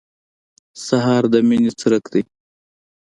[0.85, 2.23] سهار د مینې څرک دی.